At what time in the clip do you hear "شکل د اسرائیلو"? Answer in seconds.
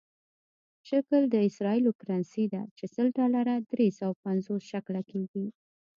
0.89-1.91